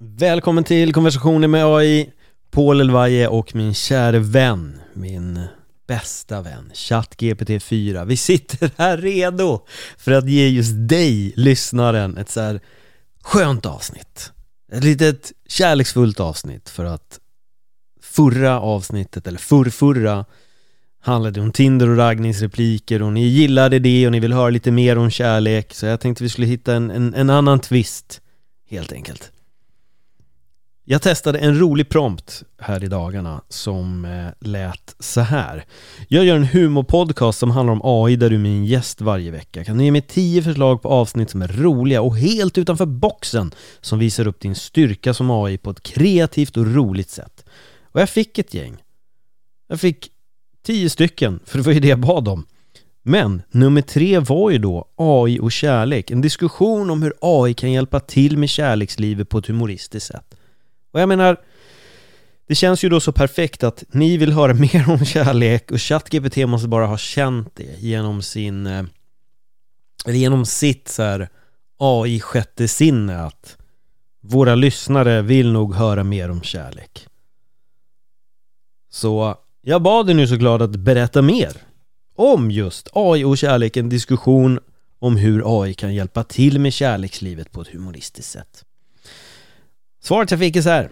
[0.00, 2.10] Välkommen till konversationen med AI,
[2.50, 5.40] Paul Elvaje och min käre vän, min
[5.86, 8.04] bästa vän, ChatGPT 4.
[8.04, 9.60] Vi sitter här redo
[9.96, 12.60] för att ge just dig, lyssnaren, ett så här
[13.22, 14.32] skönt avsnitt.
[14.72, 17.20] Ett litet kärleksfullt avsnitt för att
[18.02, 20.24] förra avsnittet, eller förrförra,
[21.00, 24.98] handlade om Tinder och raggningsrepliker och ni gillade det och ni vill höra lite mer
[24.98, 28.20] om kärlek så jag tänkte vi skulle hitta en, en, en annan twist
[28.70, 29.32] helt enkelt.
[30.90, 35.64] Jag testade en rolig prompt här i dagarna som eh, lät så här.
[36.08, 39.64] Jag gör en humorpodcast som handlar om AI där du är min gäst varje vecka.
[39.64, 43.50] Kan du ge mig 10 förslag på avsnitt som är roliga och helt utanför boxen
[43.80, 47.44] som visar upp din styrka som AI på ett kreativt och roligt sätt?
[47.82, 48.76] Och jag fick ett gäng.
[49.68, 50.10] Jag fick
[50.66, 52.46] 10 stycken, för det var ju det jag bad om.
[53.02, 57.72] Men nummer tre var ju då AI och kärlek, en diskussion om hur AI kan
[57.72, 60.34] hjälpa till med kärlekslivet på ett humoristiskt sätt.
[60.92, 61.36] Och jag menar,
[62.48, 66.36] det känns ju då så perfekt att ni vill höra mer om kärlek och ChatGPT
[66.36, 68.84] måste bara ha känt det genom sin, eh,
[70.06, 71.28] eller genom sitt så här
[71.78, 73.56] AI sjätte sinne att
[74.20, 77.06] våra lyssnare vill nog höra mer om kärlek.
[78.90, 81.52] Så jag bad er nu såklart att berätta mer
[82.16, 84.60] om just AI och kärlek, en diskussion
[84.98, 88.64] om hur AI kan hjälpa till med kärlekslivet på ett humoristiskt sätt.
[90.08, 90.90] Svaret jag fick är så här.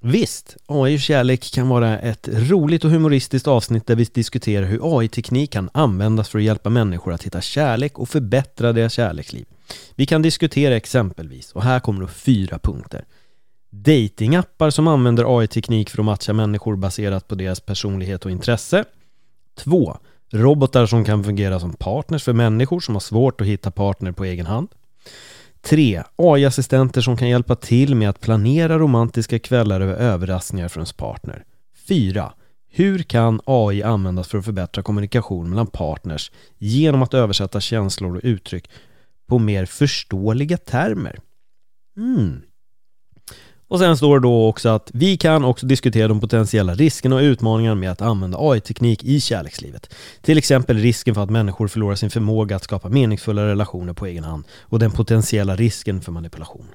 [0.00, 4.98] Visst, AI och kärlek kan vara ett roligt och humoristiskt avsnitt där vi diskuterar hur
[4.98, 9.46] AI-teknik kan användas för att hjälpa människor att hitta kärlek och förbättra deras kärleksliv.
[9.94, 13.04] Vi kan diskutera exempelvis, och här kommer då fyra punkter.
[13.70, 18.84] Datingappar som använder AI-teknik för att matcha människor baserat på deras personlighet och intresse.
[19.58, 19.96] 2.
[20.32, 24.24] Robotar som kan fungera som partners för människor som har svårt att hitta partner på
[24.24, 24.68] egen hand.
[25.66, 26.02] 3.
[26.16, 31.44] AI-assistenter som kan hjälpa till med att planera romantiska kvällar över överraskningar från ens partner.
[31.88, 32.32] 4.
[32.70, 38.20] Hur kan AI användas för att förbättra kommunikation mellan partners genom att översätta känslor och
[38.24, 38.70] uttryck
[39.28, 41.18] på mer förståeliga termer?
[41.96, 42.42] Mm.
[43.68, 47.20] Och sen står det då också att vi kan också diskutera de potentiella riskerna och
[47.20, 49.94] utmaningarna med att använda AI-teknik i kärlekslivet.
[50.22, 54.24] Till exempel risken för att människor förlorar sin förmåga att skapa meningsfulla relationer på egen
[54.24, 56.66] hand och den potentiella risken för manipulation.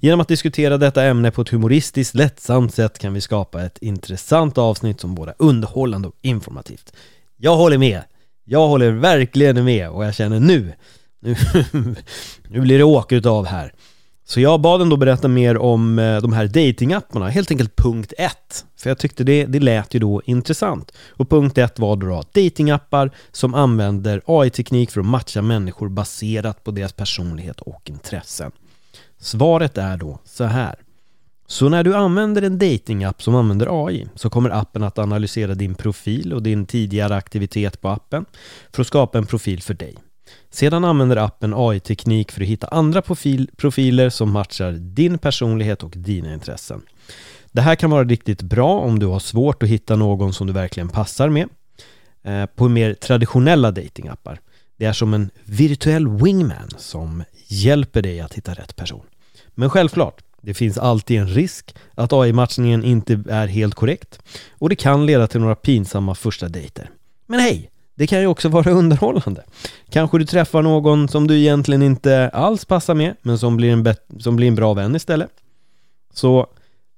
[0.00, 4.58] Genom att diskutera detta ämne på ett humoristiskt, lättsamt sätt kan vi skapa ett intressant
[4.58, 6.92] avsnitt som både är underhållande och informativt.
[7.36, 8.02] Jag håller med!
[8.44, 10.72] Jag håller verkligen med och jag känner nu,
[11.20, 11.36] nu,
[12.48, 13.72] nu blir det åk utav här.
[14.34, 18.12] Så jag bad den då berätta mer om eh, de här datingapparna, helt enkelt punkt
[18.18, 18.32] 1.
[18.76, 20.92] För jag tyckte det, det lät ju då intressant.
[21.10, 26.70] Och punkt 1 var då datingappar som använder AI-teknik för att matcha människor baserat på
[26.70, 28.52] deras personlighet och intressen.
[29.18, 30.74] Svaret är då så här.
[31.46, 35.74] Så när du använder en datingapp som använder AI så kommer appen att analysera din
[35.74, 38.24] profil och din tidigare aktivitet på appen
[38.72, 39.94] för att skapa en profil för dig.
[40.50, 45.92] Sedan använder appen AI-teknik för att hitta andra profil, profiler som matchar din personlighet och
[45.96, 46.82] dina intressen.
[47.52, 50.52] Det här kan vara riktigt bra om du har svårt att hitta någon som du
[50.52, 51.48] verkligen passar med
[52.22, 54.40] eh, på mer traditionella datingappar.
[54.76, 59.06] Det är som en virtuell wingman som hjälper dig att hitta rätt person.
[59.54, 64.18] Men självklart, det finns alltid en risk att AI-matchningen inte är helt korrekt
[64.50, 66.90] och det kan leda till några pinsamma första dejter.
[67.26, 67.70] Men hej!
[67.94, 69.44] Det kan ju också vara underhållande.
[69.90, 73.94] Kanske du träffar någon som du egentligen inte alls passar med, men som blir en,
[74.20, 75.30] som blir en bra vän istället.
[76.12, 76.46] Så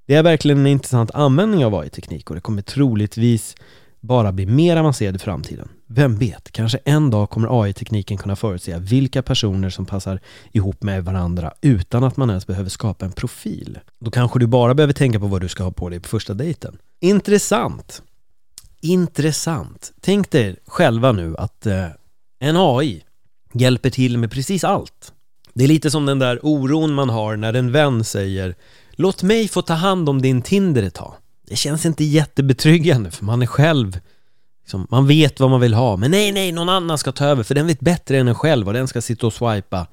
[0.07, 3.55] det är verkligen en intressant användning av AI-teknik och det kommer troligtvis
[4.01, 5.69] bara bli mer avancerad i framtiden.
[5.87, 10.21] Vem vet, kanske en dag kommer AI-tekniken kunna förutse vilka personer som passar
[10.53, 13.78] ihop med varandra utan att man ens behöver skapa en profil.
[13.99, 16.34] Då kanske du bara behöver tänka på vad du ska ha på dig på första
[16.34, 16.78] dejten.
[17.01, 18.03] Intressant!
[18.86, 19.92] Intressant.
[20.00, 21.86] Tänk dig själva nu att eh,
[22.38, 23.02] en AI
[23.52, 25.12] hjälper till med precis allt.
[25.54, 28.54] Det är lite som den där oron man har när en vän säger
[28.92, 31.15] Låt mig få ta hand om din Tinder ett tag.
[31.48, 34.00] Det känns inte jättebetryggande för man är själv
[34.62, 37.42] liksom, Man vet vad man vill ha men nej, nej, någon annan ska ta över
[37.42, 39.86] för den vet bättre än en själv och den ska sitta och swipa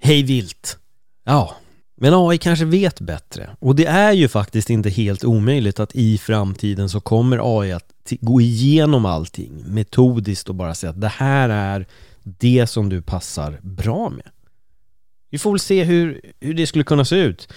[0.00, 0.78] hej vilt.
[1.24, 1.56] Ja,
[1.96, 3.50] men AI kanske vet bättre.
[3.58, 7.99] Och det är ju faktiskt inte helt omöjligt att i framtiden så kommer AI att
[8.20, 11.86] gå igenom allting metodiskt och bara säga att det här är
[12.22, 14.30] det som du passar bra med.
[15.30, 17.48] Vi får väl se hur, hur det skulle kunna se ut.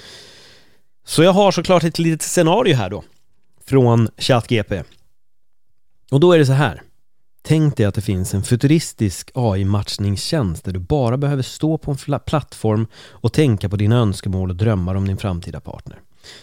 [1.06, 3.04] Så jag har såklart ett litet scenario här då
[3.66, 4.84] från ChatGP.
[6.12, 6.82] Och då är det så här.
[7.42, 12.20] Tänk dig att det finns en futuristisk AI-matchningstjänst där du bara behöver stå på en
[12.20, 16.00] plattform och tänka på dina önskemål och drömmar om din framtida partner.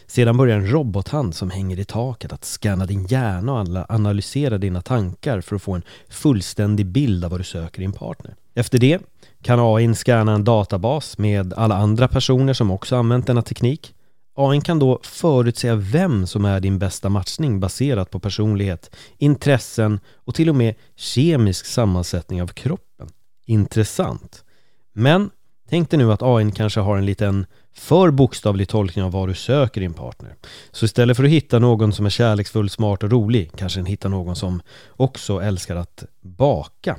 [0.07, 4.83] Sedan börjar en robothand som hänger i taket att scanna din hjärna och analysera dina
[4.83, 8.35] tankar för att få en fullständig bild av vad du söker i en partner.
[8.55, 9.01] Efter det
[9.43, 13.95] kan AI scanna en databas med alla andra personer som också använt denna teknik.
[14.35, 20.35] AI kan då förutsäga vem som är din bästa matchning baserat på personlighet, intressen och
[20.35, 23.09] till och med kemisk sammansättning av kroppen.
[23.47, 24.45] Intressant.
[24.93, 25.31] Men
[25.71, 29.35] tänk dig nu att AIn kanske har en liten för bokstavlig tolkning av vad du
[29.35, 30.35] söker i en partner.
[30.71, 34.09] Så istället för att hitta någon som är kärleksfull, smart och rolig kanske den hittar
[34.09, 34.63] någon som
[34.97, 36.97] också älskar att baka.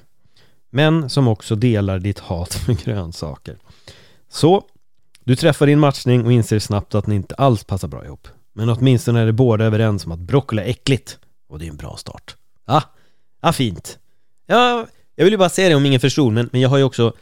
[0.70, 3.58] Men som också delar ditt hat för grönsaker.
[4.30, 4.64] Så,
[5.24, 8.28] du träffar din matchning och inser snabbt att ni inte alls passar bra ihop.
[8.54, 11.20] Men åtminstone är det båda överens om att broccoli är äckligt.
[11.50, 12.36] Och det är en bra start.
[12.68, 12.84] Ja,
[13.40, 14.00] ah fint.
[14.48, 16.84] Ja, jag vill ju bara säga det om ingen förstod, men, men jag har ju
[16.84, 17.14] också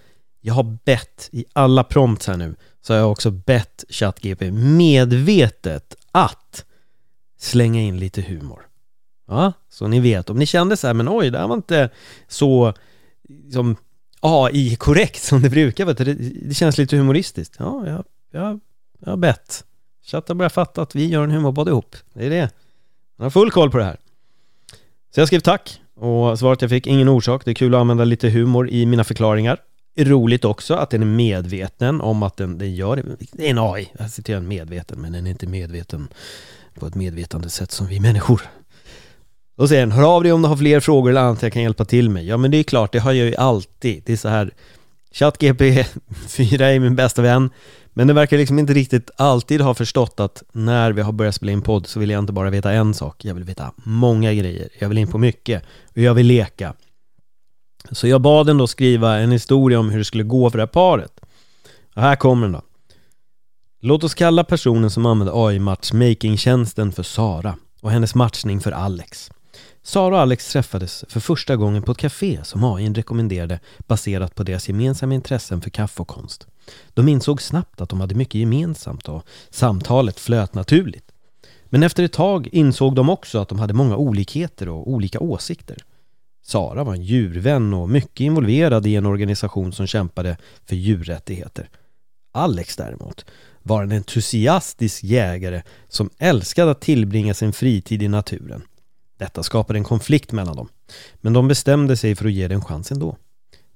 [0.41, 5.95] jag har bett i alla prompts här nu så har jag också bett ChatGP medvetet
[6.12, 6.65] att
[7.38, 8.65] slänga in lite humor.
[9.27, 11.89] Ja, så ni vet, om ni kände så här, men oj, det här var inte
[12.27, 12.74] så
[13.27, 13.75] liksom
[14.19, 16.13] AI-korrekt som det brukar vara, det,
[16.47, 17.56] det känns lite humoristiskt.
[17.59, 18.59] Ja, jag, jag,
[19.00, 19.63] jag har bett.
[20.06, 21.95] Chatten börjar fatta att vi gör en humorpodd ihop.
[22.13, 22.50] Det är det.
[23.18, 23.97] Han har full koll på det här.
[25.15, 27.45] Så jag skrev tack och svaret jag fick, ingen orsak.
[27.45, 29.57] Det är kul att använda lite humor i mina förklaringar
[30.05, 33.03] roligt också att den är medveten om att den, den gör det.
[33.31, 36.07] Det är en AI, jag citerar en medveten, men den är inte medveten
[36.79, 38.41] på ett medvetande sätt som vi människor.
[39.57, 41.85] Och sen, hör av dig om du har fler frågor eller annat jag kan hjälpa
[41.85, 42.25] till med.
[42.25, 44.03] Ja men det är klart, det har jag ju alltid.
[44.05, 44.51] Det är så här,
[45.11, 45.85] ChatGP
[46.27, 47.49] 4 är min bästa vän,
[47.93, 51.51] men det verkar liksom inte riktigt alltid ha förstått att när vi har börjat spela
[51.51, 54.69] in podd så vill jag inte bara veta en sak, jag vill veta många grejer.
[54.79, 56.73] Jag vill in på mycket och jag vill leka.
[57.91, 60.61] Så jag bad den då skriva en historia om hur det skulle gå för det
[60.61, 61.19] här paret.
[61.95, 62.61] Och här kommer den då.
[63.81, 69.31] Låt oss kalla personen som använde AI-matchmaking-tjänsten för Sara och hennes matchning för Alex.
[69.83, 74.43] Sara och Alex träffades för första gången på ett café som AI rekommenderade baserat på
[74.43, 76.47] deras gemensamma intressen för kaffe och konst.
[76.93, 81.11] De insåg snabbt att de hade mycket gemensamt och samtalet flöt naturligt.
[81.65, 85.77] Men efter ett tag insåg de också att de hade många olikheter och olika åsikter.
[86.49, 91.69] Sara var en djurvän och mycket involverad i en organisation som kämpade för djurrättigheter.
[92.33, 93.25] Alex däremot
[93.63, 98.61] var en entusiastisk jägare som älskade att tillbringa sin fritid i naturen.
[99.17, 100.69] Detta skapade en konflikt mellan dem,
[101.21, 103.17] men de bestämde sig för att ge det en chans ändå.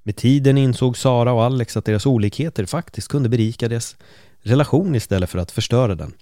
[0.02, 3.96] Med tiden insåg Sara och Alex att deras olikheter faktiskt kunde berika deras
[4.42, 6.12] relation istället för att förstöra den.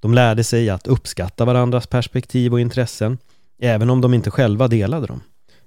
[0.00, 3.18] De lärde sig att uppskatta varandras perspektiv och intressen,
[3.58, 5.20] även om de inte själva delade dem.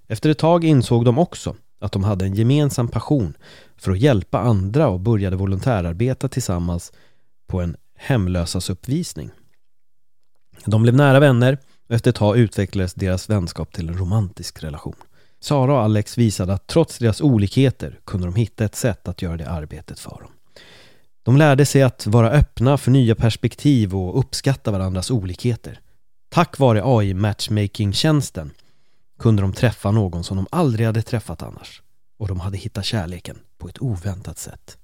[0.07, 3.37] Efter ett tag insåg de också att de hade en gemensam passion
[3.77, 6.91] för att hjälpa andra och började volontärarbeta tillsammans
[7.47, 9.31] på en hemlösas uppvisning.
[10.65, 11.57] De blev nära vänner
[11.87, 14.95] och efter ett tag utvecklades deras vänskap till en romantisk relation.
[15.39, 19.37] Sara och Alex visade att trots deras olikheter kunde de hitta ett sätt att göra
[19.37, 20.31] det arbetet för dem.
[21.23, 25.79] De lärde sig att vara öppna för nya perspektiv och uppskatta varandras olikheter.
[26.29, 28.51] Tack vare AI-matchmaking-tjänsten
[29.23, 31.81] kunde de träffa någon som de aldrig hade träffat annars.
[32.19, 34.77] Och de hade hittat kärleken på ett oväntat sätt.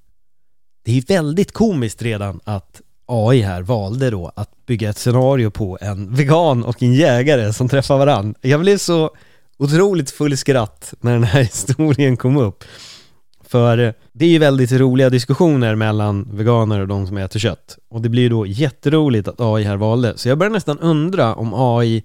[0.86, 5.77] Det är väldigt komiskt redan att AI här valde då att bygga ett scenario på
[5.81, 8.35] en vegan och en jägare som träffar varann.
[8.42, 9.16] Jag blev så
[9.57, 12.63] otroligt full skratt när den här historien kom upp.
[13.44, 17.78] För eh, det är ju väldigt roliga diskussioner mellan veganer och de som äter kött.
[17.90, 20.18] Och det blir ju då jätteroligt att AI här valde.
[20.18, 22.04] Så jag börjar nästan undra om AI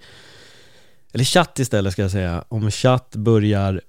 [1.15, 3.81] eller chatt istället ska jag säga, om chatt börjar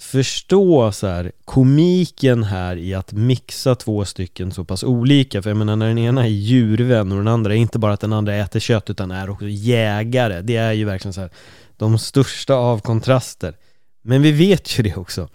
[0.00, 5.42] förstå så här, komiken här i att mixa två stycken så pass olika.
[5.42, 8.00] För jag menar när den ena är djurvän och den andra är inte bara att
[8.00, 10.42] den andra äter kött utan är också jägare.
[10.42, 11.30] Det är ju verkligen så här,
[11.76, 13.56] de största av kontraster.
[14.02, 15.28] Men vi vet ju det också.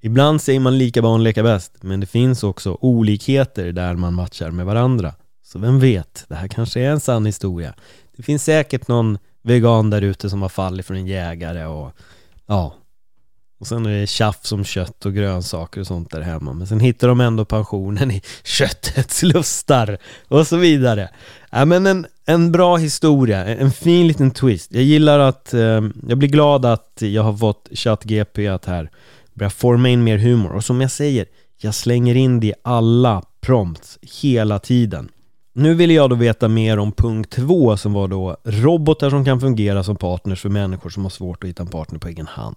[0.00, 4.50] Ibland säger man lika barn leka bäst, men det finns också olikheter där man matchar
[4.50, 5.14] med varandra.
[5.42, 7.74] Så vem vet, det här kanske är en sann historia.
[8.16, 11.92] Det finns säkert någon vegan där ute som har fallit från en jägare och
[12.46, 12.74] ja.
[13.58, 16.80] Och sen är det tjafs om kött och grönsaker och sånt där hemma Men sen
[16.80, 19.98] hittar de ändå pensionen i köttets lustar
[20.28, 21.10] och så vidare.
[21.50, 24.72] Ja men en, en bra historia, en fin liten twist.
[24.72, 28.90] Jag gillar att, eh, jag blir glad att jag har fått ChatGP att här
[29.34, 30.52] börja forma in mer humor.
[30.52, 31.26] Och som jag säger,
[31.56, 35.08] jag slänger in det i alla prompts hela tiden
[35.56, 39.40] nu ville jag då veta mer om punkt två som var då robotar som kan
[39.40, 42.56] fungera som partners för människor som har svårt att hitta en partner på egen hand.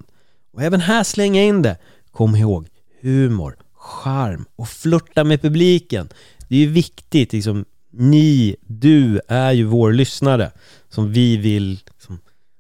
[0.54, 1.78] Och även här slänga in det.
[2.12, 2.68] Kom ihåg,
[3.02, 6.10] humor, charm och flirta med publiken.
[6.48, 10.52] Det är ju viktigt liksom Ni, du är ju vår lyssnare
[10.90, 12.20] som vi vill liksom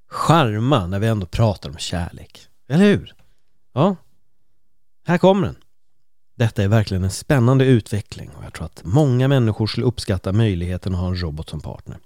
[0.09, 2.47] charma när vi ändå pratar om kärlek.
[2.69, 3.13] Eller hur?
[3.73, 3.95] Ja,
[5.05, 5.55] här kommer den.
[6.39, 10.93] Detta är verkligen en spännande utveckling och jag tror att många människor skulle uppskatta möjligheten
[10.93, 11.97] att ha en robot som partner.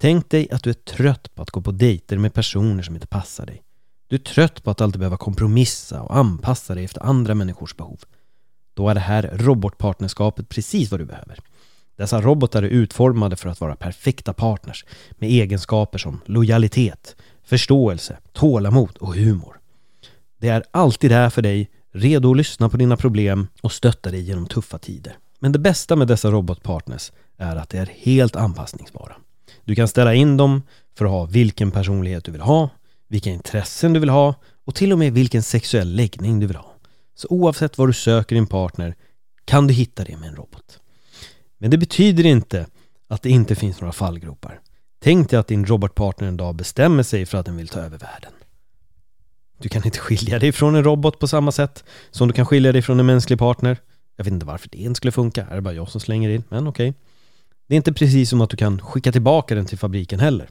[0.00, 3.06] Tänk dig att du är trött på att gå på dejter med personer som inte
[3.06, 3.62] passar dig.
[4.08, 8.00] Du är trött på att alltid behöva kompromissa och anpassa dig efter andra människors behov.
[8.74, 11.38] Då är det här robotpartnerskapet precis vad du behöver.
[11.96, 18.96] Dessa robotar är utformade för att vara perfekta partners med egenskaper som lojalitet, förståelse, tålamod
[18.96, 19.60] och humor.
[20.40, 24.20] Det är alltid där för dig, redo att lyssna på dina problem och stötta dig
[24.20, 25.16] genom tuffa tider.
[25.38, 29.16] Men det bästa med dessa robotpartners är att de är helt anpassningsbara.
[29.64, 30.62] Du kan ställa in dem
[30.98, 32.70] för att ha vilken personlighet du vill ha,
[33.08, 34.34] vilka intressen du vill ha
[34.64, 36.74] och till och med vilken sexuell läggning du vill ha.
[37.14, 38.94] Så oavsett vad du söker din partner
[39.44, 40.80] kan du hitta det med en robot.
[41.58, 42.66] Men det betyder inte
[43.08, 44.60] att det inte finns några fallgropar.
[45.02, 47.98] Tänk dig att din robotpartner en dag bestämmer sig för att den vill ta över
[47.98, 48.32] världen.
[49.62, 52.72] Du kan inte skilja dig från en robot på samma sätt som du kan skilja
[52.72, 53.76] dig från en mänsklig partner.
[54.16, 56.44] Jag vet inte varför det inte skulle funka, det är bara jag som slänger in,
[56.48, 56.88] men okej.
[56.88, 57.00] Okay.
[57.68, 60.48] Det är inte precis som att du kan skicka tillbaka den till fabriken heller.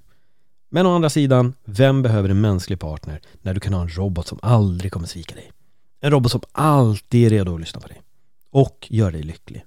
[0.69, 4.27] Men å andra sidan, vem behöver en mänsklig partner när du kan ha en robot
[4.27, 5.51] som aldrig kommer svika dig?
[6.01, 8.01] En robot som alltid är redo att lyssna på dig.
[8.51, 9.65] Och gör dig lycklig.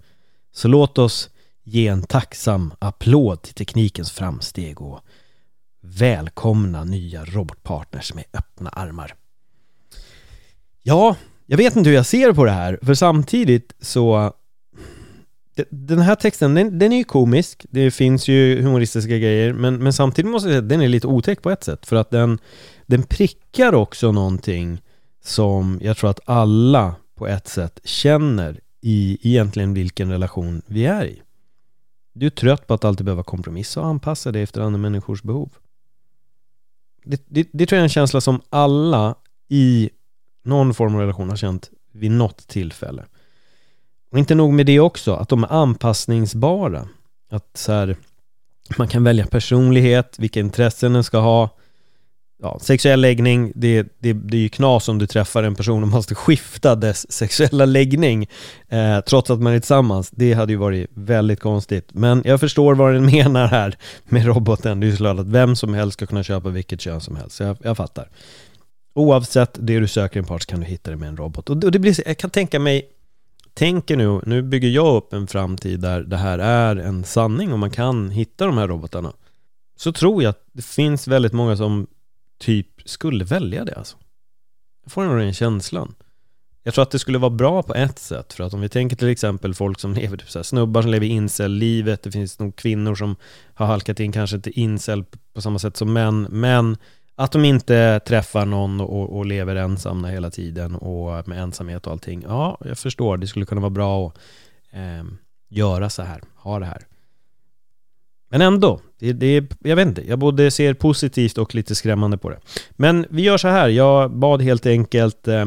[0.53, 1.31] Så låt oss
[1.63, 5.01] ge en tacksam applåd till teknikens framsteg och
[5.81, 9.15] välkomna nya robotpartners med öppna armar.
[10.87, 14.33] Ja, jag vet inte hur jag ser på det här, för samtidigt så
[15.71, 19.93] den här texten, den, den är ju komisk, det finns ju humoristiska grejer, men, men
[19.93, 22.38] samtidigt måste jag säga att den är lite otäck på ett sätt, för att den,
[22.87, 24.81] den prickar också någonting
[25.23, 31.05] som jag tror att alla på ett sätt känner i egentligen vilken relation vi är
[31.05, 31.23] i.
[32.12, 35.50] Du är trött på att alltid behöva kompromissa och anpassa dig efter andra människors behov.
[37.05, 39.14] Det, det, det tror jag är en känsla som alla
[39.49, 39.91] i
[40.45, 43.05] någon form av relation har känt vid något tillfälle.
[44.15, 46.89] Och inte nog med det också, att de är anpassningsbara.
[47.31, 47.97] Att så här,
[48.79, 51.51] man kan välja personlighet, vilka intressen den ska ha,
[52.43, 55.89] ja, sexuell läggning, det, det, det är ju knas om du träffar en person och
[55.89, 58.29] måste skifta dess sexuella läggning
[58.69, 60.11] eh, trots att man är tillsammans.
[60.11, 61.89] Det hade ju varit väldigt konstigt.
[61.93, 64.81] Men jag förstår vad den menar här med roboten.
[64.81, 67.41] Det är ju såklart att vem som helst ska kunna köpa vilket kön som helst.
[67.41, 68.09] Jag, jag fattar.
[68.95, 71.51] Oavsett det du söker en part så kan du hitta det med en robot.
[71.51, 72.91] Och det blir, jag kan tänka mig
[73.55, 77.59] tänker nu, nu bygger jag upp en framtid där det här är en sanning och
[77.59, 79.13] man kan hitta de här robotarna.
[79.77, 81.87] Så tror jag att det finns väldigt många som
[82.39, 83.97] typ skulle välja det alltså.
[84.85, 85.95] Jag får nog den känslan.
[86.63, 88.97] Jag tror att det skulle vara bra på ett sätt, för att om vi tänker
[88.97, 92.57] till exempel folk som lever, typ så här, snubbar som lever incel-livet, det finns nog
[92.57, 93.17] kvinnor som
[93.55, 96.77] har halkat in kanske inte incel på samma sätt som män, men
[97.16, 101.92] att de inte träffar någon och, och lever ensamma hela tiden och med ensamhet och
[101.92, 102.25] allting.
[102.28, 104.18] Ja, jag förstår, det skulle kunna vara bra att
[104.73, 105.04] eh,
[105.49, 106.87] göra så här, ha det här.
[108.30, 112.30] Men ändå, det, det, jag vet inte, jag både ser positivt och lite skrämmande på
[112.30, 112.38] det.
[112.71, 115.47] Men vi gör så här, jag bad helt enkelt eh,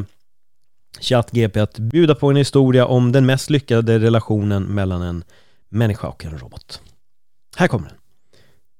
[1.01, 5.23] ChatGP att bjuda på en historia om den mest lyckade relationen mellan en
[5.69, 6.81] människa och en robot.
[7.55, 7.97] Här kommer den.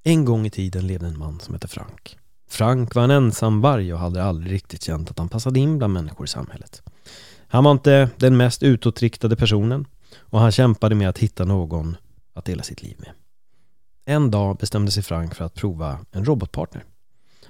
[0.03, 2.17] En gång i tiden levde en man som hette Frank.
[2.47, 6.25] Frank var en ensamvarg och hade aldrig riktigt känt att han passade in bland människor
[6.25, 6.81] i samhället.
[7.47, 9.85] Han var inte den mest utåtriktade personen
[10.19, 11.97] och han kämpade med att hitta någon
[12.33, 13.11] att dela sitt liv med.
[14.05, 16.83] En dag bestämde sig Frank för att prova en robotpartner.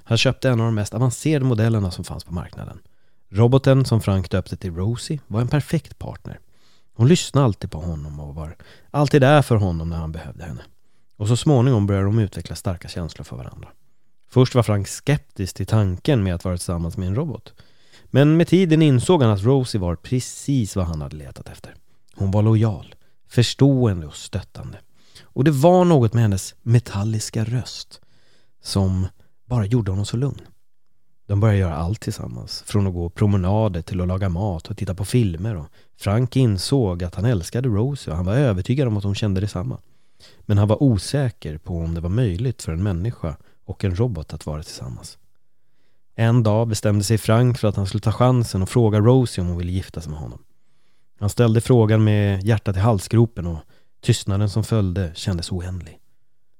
[0.04, 2.78] Han köpte en av de mest avancerade modellerna som fanns på marknaden.
[3.30, 6.40] Roboten som Frank döpte till Rosie var en perfekt partner.
[6.94, 8.56] Hon lyssnade alltid på honom och var
[8.90, 10.62] alltid där för honom när han behövde henne.
[11.16, 13.68] Och så småningom började de utveckla starka känslor för varandra.
[14.28, 17.54] Först var Frank skeptisk till tanken med att vara tillsammans med en robot.
[18.04, 21.74] Men med tiden insåg han att Rosie var precis vad han hade letat efter.
[22.14, 22.94] Hon var lojal,
[23.28, 24.78] förstående och stöttande.
[25.22, 28.00] Och det var något med hennes metalliska röst
[28.62, 29.06] som
[29.46, 30.40] bara gjorde honom så lugn.
[31.26, 34.94] De började göra allt tillsammans, från att gå promenader till att laga mat och titta
[34.94, 35.66] på filmer och
[35.96, 39.78] Frank insåg att han älskade Rosie och han var övertygad om att hon kände detsamma.
[40.40, 43.36] Men han var osäker på om det var möjligt för en människa
[43.68, 45.18] och en robot att vara tillsammans.
[46.14, 49.48] En dag bestämde sig Frank för att han skulle ta chansen och fråga Rosie om
[49.48, 50.44] hon ville gifta sig med honom.
[51.20, 53.58] Han ställde frågan med hjärtat i halsgropen och
[54.00, 55.98] tystnaden som följde kändes oändlig.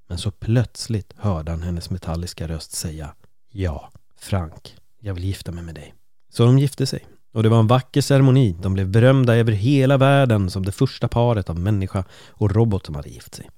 [0.09, 3.15] Men så plötsligt hörde han hennes metalliska röst säga
[3.51, 5.95] Ja, Frank, jag vill gifta mig med dig.
[6.31, 7.07] Så de gifte sig.
[7.33, 8.57] Och det var en vacker ceremoni.
[8.63, 12.95] De blev berömda över hela världen som det första paret av människa och robot som
[12.95, 13.51] hade gift sig.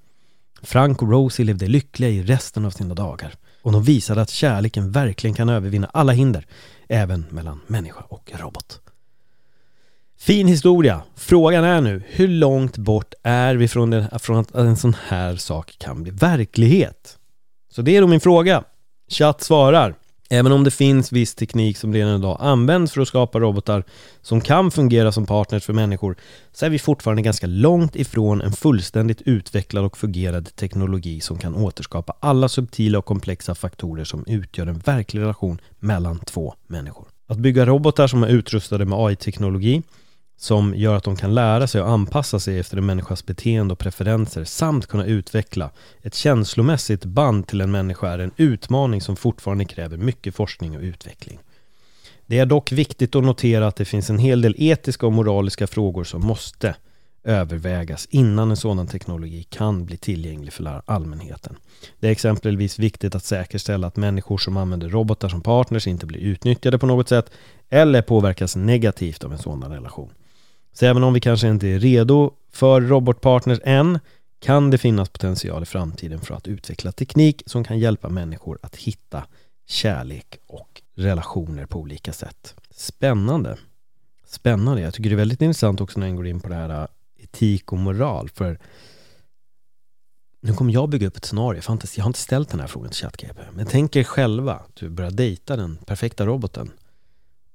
[0.63, 4.93] Frank och Rosie levde lyckliga i resten av sina dagar och de visade att kärleken
[4.93, 6.47] verkligen kan övervinna alla hinder,
[6.89, 8.81] även mellan människa och robot.
[10.19, 11.03] Fin historia!
[11.17, 15.37] Frågan är nu, hur långt bort är vi från, det, från att en sån här
[15.37, 17.19] sak kan bli verklighet?
[17.71, 18.65] Så det är då min fråga.
[19.09, 19.95] Chatt svarar.
[20.33, 23.85] Även om det finns viss teknik som redan idag används för att skapa robotar
[24.23, 26.17] som kan fungera som partners för människor
[26.53, 31.55] så är vi fortfarande ganska långt ifrån en fullständigt utvecklad och fungerande teknologi som kan
[31.55, 37.09] återskapa alla subtila och komplexa faktorer som utgör en verklig relation mellan två människor.
[37.27, 39.83] Att bygga robotar som är utrustade med AI-teknologi
[40.41, 43.79] som gör att de kan lära sig och anpassa sig efter en människas beteende och
[43.79, 45.71] preferenser samt kunna utveckla
[46.03, 50.83] ett känslomässigt band till en människa är en utmaning som fortfarande kräver mycket forskning och
[50.83, 51.39] utveckling.
[52.27, 55.67] Det är dock viktigt att notera att det finns en hel del etiska och moraliska
[55.67, 56.75] frågor som måste
[57.25, 61.57] övervägas innan en sådan teknologi kan bli tillgänglig för allmänheten.
[61.99, 66.21] Det är exempelvis viktigt att säkerställa att människor som använder robotar som partners inte blir
[66.21, 67.31] utnyttjade på något sätt
[67.69, 70.11] eller påverkas negativt av en sådan relation.
[70.73, 73.99] Så även om vi kanske inte är redo för robotpartners än
[74.39, 78.77] kan det finnas potential i framtiden för att utveckla teknik som kan hjälpa människor att
[78.77, 79.25] hitta
[79.67, 82.55] kärlek och relationer på olika sätt.
[82.71, 83.59] Spännande.
[84.27, 84.83] Spännande.
[84.83, 86.87] Jag tycker det är väldigt intressant också när en går in på det här äh,
[87.19, 88.31] etik och moral.
[88.35, 88.59] För
[90.41, 91.59] nu kommer jag bygga upp ett scenario.
[91.59, 93.39] Jag har inte, jag har inte ställt den här frågan till ChatGPT.
[93.53, 96.71] Men tänk er själva att du börjar dejta den perfekta roboten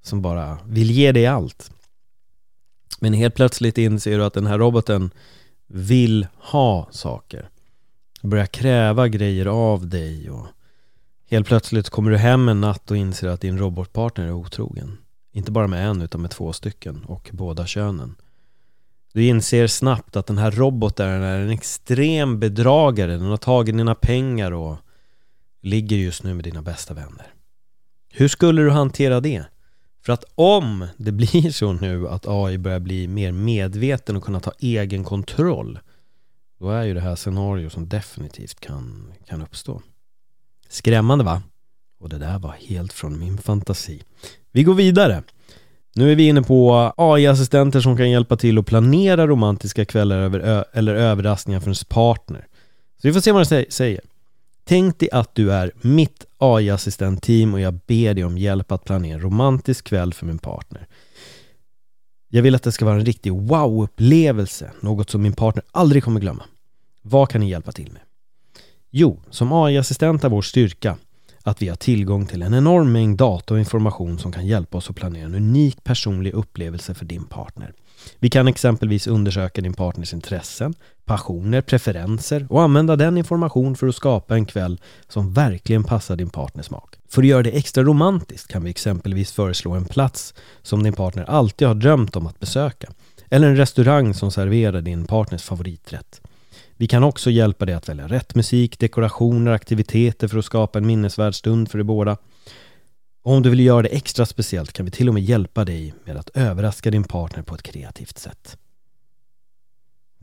[0.01, 1.72] som bara vill ge dig allt.
[3.00, 5.12] Men helt plötsligt inser du att den här roboten
[5.68, 7.50] vill ha saker.
[8.22, 10.48] Börjar kräva grejer av dig och
[11.30, 14.98] helt plötsligt kommer du hem en natt och inser att din robotpartner är otrogen.
[15.32, 18.15] Inte bara med en utan med två stycken och båda könen.
[19.13, 23.12] Du inser snabbt att den här roboten är en extrem bedragare.
[23.12, 24.77] Den har tagit dina pengar och
[25.62, 27.34] ligger just nu med dina bästa vänner.
[28.12, 29.46] Hur skulle du hantera det?
[30.05, 34.39] För att om det blir så nu att AI börjar bli mer medveten och kunna
[34.39, 35.79] ta egen kontroll
[36.59, 39.81] då är ju det här scenario som definitivt kan, kan uppstå.
[40.70, 41.41] Skrämmande va?
[42.00, 44.03] Och det där var helt från min fantasi.
[44.51, 45.24] Vi går vidare.
[45.96, 50.65] Nu är vi inne på AI-assistenter som kan hjälpa till att planera romantiska kvällar över,
[50.74, 52.48] eller överraskningar för ens partner.
[53.01, 54.01] Så vi får se vad den säger.
[54.63, 59.13] Tänk dig att du är mitt AI-assistentteam och jag ber dig om hjälp att planera
[59.13, 60.87] en romantisk kväll för min partner.
[62.29, 66.19] Jag vill att det ska vara en riktig wow-upplevelse, något som min partner aldrig kommer
[66.19, 66.43] glömma.
[67.01, 68.01] Vad kan ni hjälpa till med?
[68.91, 70.98] Jo, som AI-assistent är vår styrka
[71.43, 74.89] att vi har tillgång till en enorm mängd data och information som kan hjälpa oss
[74.89, 77.74] att planera en unik personlig upplevelse för din partner.
[78.20, 80.74] Vi kan exempelvis undersöka din partners intressen,
[81.05, 86.29] passioner, preferenser och använda den information för att skapa en kväll som verkligen passar din
[86.29, 86.96] partners smak.
[87.09, 91.24] För att göra det extra romantiskt kan vi exempelvis föreslå en plats som din partner
[91.24, 92.87] alltid har drömt om att besöka
[93.29, 96.22] eller en restaurang som serverar din partners favoriträtt.
[96.77, 100.87] Vi kan också hjälpa dig att välja rätt musik, dekorationer, aktiviteter för att skapa en
[100.87, 102.18] minnesvärd stund för er båda.
[103.27, 106.18] Om du vill göra det extra speciellt kan vi till och med hjälpa dig med
[106.18, 108.57] att överraska din partner på ett kreativt sätt.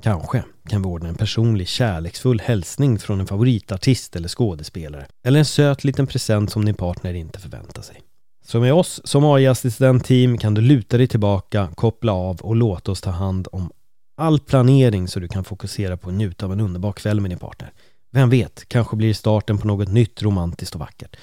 [0.03, 5.07] Kanske kan vi ordna en personlig kärleksfull hälsning från en favoritartist eller skådespelare.
[5.23, 8.03] Eller en söt liten present som din partner inte förväntar sig.
[8.45, 13.01] Så med oss som AI-assistent-team kan du luta dig tillbaka, koppla av och låta oss
[13.01, 13.73] ta hand om
[14.17, 17.38] all planering så du kan fokusera på att njuta av en underbar kväll med din
[17.38, 17.73] partner.
[18.11, 21.17] Vem vet, kanske blir det starten på något nytt romantiskt och vackert.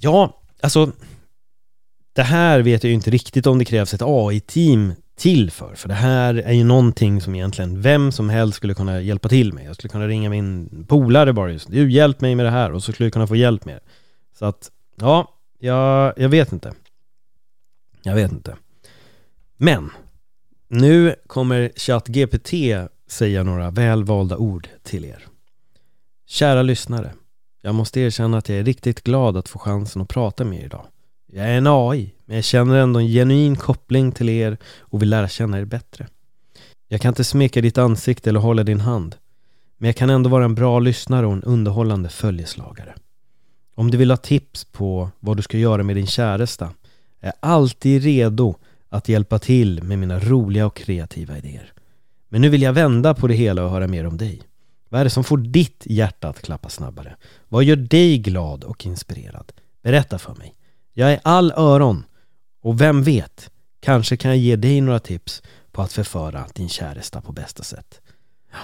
[0.00, 0.92] Ja, alltså
[2.12, 5.74] det här vet jag ju inte riktigt om det krävs ett AI-team till för.
[5.74, 9.52] För det här är ju någonting som egentligen vem som helst skulle kunna hjälpa till
[9.52, 9.64] med.
[9.64, 12.84] Jag skulle kunna ringa min polare bara just Du, hjälp mig med det här och
[12.84, 13.80] så skulle jag kunna få hjälp med det.
[14.38, 16.72] Så att, ja, jag, jag vet inte.
[18.02, 18.56] Jag vet inte.
[19.56, 19.90] Men,
[20.68, 22.52] nu kommer ChatGPT
[23.06, 25.26] säga några välvalda ord till er.
[26.26, 27.12] Kära lyssnare.
[27.68, 30.64] Jag måste erkänna att jag är riktigt glad att få chansen att prata med er
[30.64, 30.86] idag.
[31.26, 35.10] Jag är en AI, men jag känner ändå en genuin koppling till er och vill
[35.10, 36.06] lära känna er bättre.
[36.88, 39.16] Jag kan inte smeka ditt ansikte eller hålla din hand,
[39.78, 42.94] men jag kan ändå vara en bra lyssnare och en underhållande följeslagare.
[43.74, 46.64] Om du vill ha tips på vad du ska göra med din käresta
[47.20, 48.56] är jag alltid redo
[48.88, 51.72] att hjälpa till med mina roliga och kreativa idéer.
[52.28, 54.42] Men nu vill jag vända på det hela och höra mer om dig.
[54.88, 57.16] Vad är det som får ditt hjärta att klappa snabbare?
[57.48, 59.52] Vad gör dig glad och inspirerad?
[59.82, 60.54] Berätta för mig.
[60.92, 62.04] Jag är all öron
[62.62, 67.20] och vem vet, kanske kan jag ge dig några tips på att förföra din käresta
[67.20, 68.00] på bästa sätt.
[68.52, 68.58] Ja,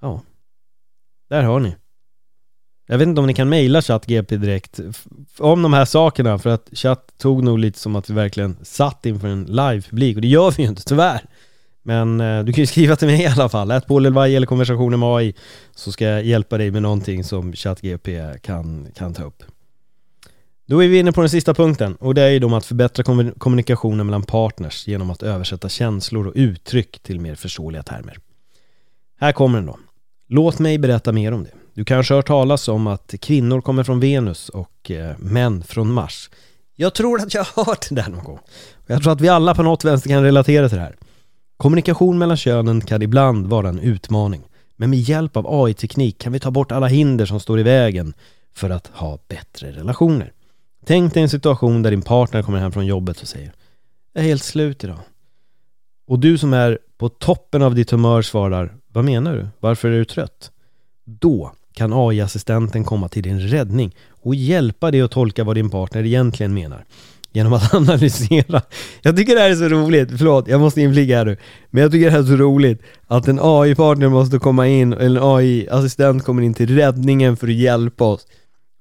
[0.00, 0.22] ja.
[1.28, 1.76] Där har ni.
[2.86, 4.80] Jag vet inte om ni kan mejla ChatGP direkt
[5.38, 9.06] om de här sakerna för att chatt tog nog lite som att vi verkligen satt
[9.06, 11.24] inför en live-publik och det gör vi ju inte tyvärr.
[11.82, 14.96] Men eh, du kan ju skriva till mig i alla fall, ett Paul eller konversationer
[14.96, 15.34] med AI
[15.74, 19.42] så ska jag hjälpa dig med någonting som ChatGP kan, kan ta upp.
[20.66, 23.32] Då är vi inne på den sista punkten och det är ju då att förbättra
[23.38, 28.18] kommunikationen mellan partners genom att översätta känslor och uttryck till mer förståeliga termer.
[29.20, 29.78] Här kommer den då.
[30.28, 31.50] Låt mig berätta mer om det.
[31.74, 35.92] Du kanske har hört talas om att kvinnor kommer från Venus och eh, män från
[35.92, 36.30] Mars.
[36.76, 38.38] Jag tror att jag har hört det där någon gång.
[38.86, 40.96] Jag tror att vi alla på något vänster kan relatera till det här.
[41.56, 44.42] Kommunikation mellan könen kan ibland vara en utmaning.
[44.76, 48.14] Men med hjälp av AI-teknik kan vi ta bort alla hinder som står i vägen
[48.54, 50.32] för att ha bättre relationer.
[50.86, 53.52] Tänk dig en situation där din partner kommer hem från jobbet och säger
[54.12, 54.98] Jag är helt slut idag.
[56.06, 59.46] Och du som är på toppen av ditt humör svarar Vad menar du?
[59.60, 60.50] Varför är du trött?
[61.04, 66.04] Då kan AI-assistenten komma till din räddning och hjälpa dig att tolka vad din partner
[66.04, 66.84] egentligen menar
[67.32, 68.62] genom att analysera.
[69.02, 71.36] Jag tycker det här är så roligt, förlåt jag måste inflika här nu.
[71.70, 75.20] Men jag tycker det här är så roligt att en AI-partner måste komma in, eller
[75.20, 78.26] en AI-assistent kommer in till räddningen för att hjälpa oss.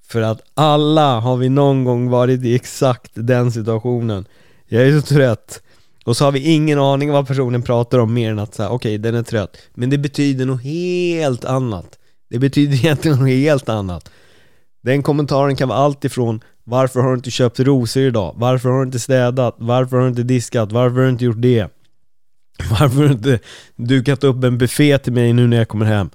[0.08, 4.26] För att alla har vi någon gång varit i exakt den situationen.
[4.68, 5.62] Jag är så trött.
[6.06, 8.70] Och så har vi ingen aning om vad personen pratar om mer än att säga
[8.70, 9.58] okej okay, den är trött.
[9.74, 11.98] Men det betyder något helt annat.
[12.30, 14.12] Det betyder egentligen något helt annat.
[14.82, 18.34] Den kommentaren kan vara allt ifrån Varför har du inte köpt rosor idag?
[18.38, 19.56] Varför har du inte städat?
[19.58, 20.72] Varför har du inte diskat?
[20.72, 21.68] Varför har du inte gjort det?
[22.70, 23.40] Varför har du inte
[23.76, 26.10] dukat upp en buffé till mig nu när jag kommer hem?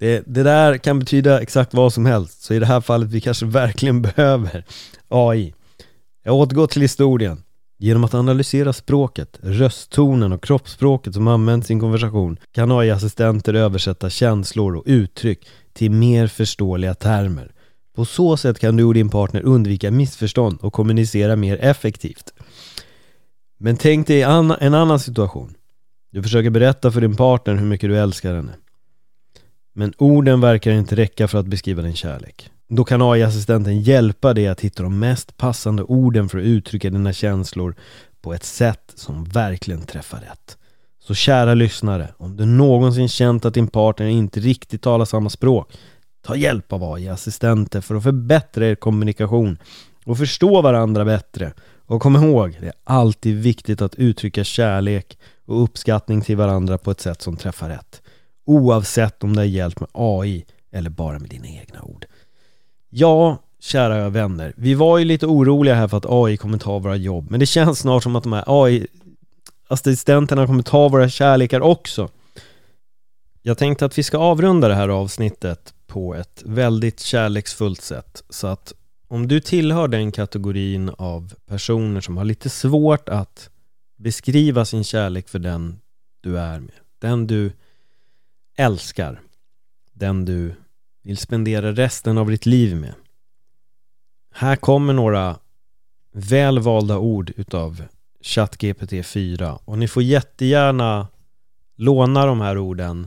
[0.00, 3.20] Det, det där kan betyda exakt vad som helst, så i det här fallet vi
[3.20, 4.64] kanske verkligen behöver
[5.08, 5.54] AI.
[6.24, 7.42] Jag återgår till historien.
[7.78, 14.10] Genom att analysera språket, rösttonen och kroppsspråket som används i en konversation kan AI-assistenter översätta
[14.10, 17.52] känslor och uttryck till mer förståeliga termer.
[17.94, 22.32] På så sätt kan du och din partner undvika missförstånd och kommunicera mer effektivt.
[23.58, 25.54] Men tänk dig en annan situation.
[26.12, 28.52] Du försöker berätta för din partner hur mycket du älskar henne.
[29.74, 32.50] Men orden verkar inte räcka för att beskriva din kärlek.
[32.68, 37.12] Då kan AI-assistenten hjälpa dig att hitta de mest passande orden för att uttrycka dina
[37.12, 37.74] känslor
[38.22, 40.56] på ett sätt som verkligen träffar rätt.
[41.00, 45.72] Så kära lyssnare, om du någonsin känt att din partner inte riktigt talar samma språk,
[46.22, 49.58] ta hjälp av AI-assistenter för att förbättra er kommunikation
[50.04, 51.52] och förstå varandra bättre.
[51.86, 56.90] Och kom ihåg, det är alltid viktigt att uttrycka kärlek och uppskattning till varandra på
[56.90, 58.02] ett sätt som träffar rätt.
[58.44, 62.06] Oavsett om det är hjälp med AI eller bara med dina egna ord.
[62.90, 66.96] Ja, kära vänner, vi var ju lite oroliga här för att AI kommer ta våra
[66.96, 72.08] jobb, men det känns snart som att de här AI-assistenterna kommer ta våra kärlekar också.
[73.42, 78.46] Jag tänkte att vi ska avrunda det här avsnittet på ett väldigt kärleksfullt sätt, så
[78.46, 78.72] att
[79.08, 83.50] om du tillhör den kategorin av personer som har lite svårt att
[83.96, 85.80] beskriva sin kärlek för den
[86.20, 87.52] du är med, den du
[88.56, 89.20] älskar,
[89.92, 90.54] den du
[91.02, 92.94] vill spendera resten av ditt liv med.
[94.34, 95.38] Här kommer några
[96.12, 97.82] välvalda ord utav
[98.20, 101.08] ChatGPT 4 och ni får jättegärna
[101.76, 103.06] låna de här orden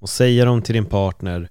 [0.00, 1.48] och säga dem till din partner.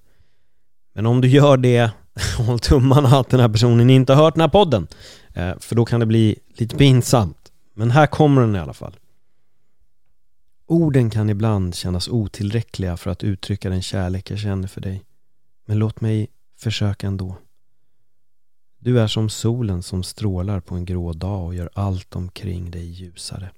[0.92, 1.90] Men om du gör det,
[2.38, 4.86] håll tummarna att den här personen inte har hört den här podden.
[5.34, 7.52] Eh, för då kan det bli lite pinsamt.
[7.74, 8.96] Men här kommer den i alla fall.
[10.66, 15.02] Orden kan ibland kännas otillräckliga för att uttrycka den kärlek jag känner för dig.
[15.66, 16.28] Men låt mig
[16.58, 17.36] försöka ändå.
[18.78, 22.84] Du är som solen som strålar på en grå dag och gör allt omkring dig
[22.84, 23.50] ljusare.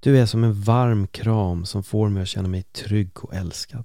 [0.00, 3.84] Du är som en varm kram som får mig att känna mig trygg och älskad.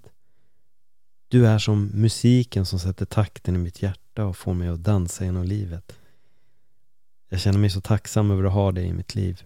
[1.32, 5.26] Du är som musiken som sätter takten i mitt hjärta och får mig att dansa
[5.26, 6.00] genom livet.
[7.30, 9.44] Jag känner mig så tacksam över att ha dig i mitt liv.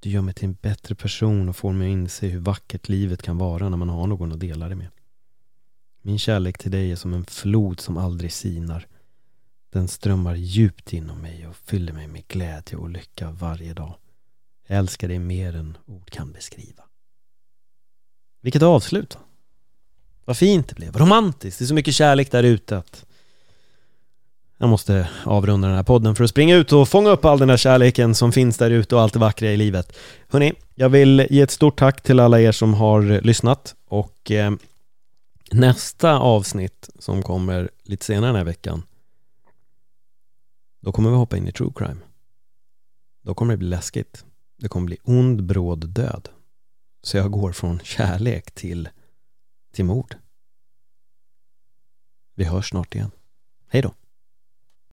[0.00, 3.22] Du gör mig till en bättre person och får mig att inse hur vackert livet
[3.22, 4.88] kan vara när man har någon att dela det med.
[6.02, 8.86] Min kärlek till dig är som en flod som aldrig sinar.
[9.70, 13.94] Den strömmar djupt inom mig och fyller mig med glädje och lycka varje dag.
[14.66, 16.82] Jag älskar dig mer än ord kan beskriva.
[18.40, 19.18] Vilket avslut!
[20.28, 23.04] Vad fint det blev, vad romantiskt, det är så mycket kärlek där ute att
[24.58, 27.48] jag måste avrunda den här podden för att springa ut och fånga upp all den
[27.48, 29.96] där kärleken som finns där ute och allt det vackra i livet.
[30.28, 34.52] Hörni, jag vill ge ett stort tack till alla er som har lyssnat och eh,
[35.50, 38.82] nästa avsnitt som kommer lite senare den här veckan
[40.80, 42.00] då kommer vi hoppa in i true crime.
[43.22, 44.24] Då kommer det bli läskigt.
[44.58, 46.28] Det kommer bli ond, bråd död.
[47.02, 48.88] Så jag går från kärlek till,
[49.70, 50.16] till mord.
[52.34, 53.10] Vi hörs snart igen.
[53.68, 53.94] Hej då!